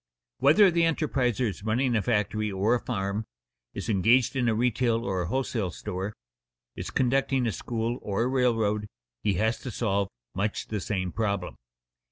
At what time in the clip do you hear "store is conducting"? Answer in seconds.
5.69-7.45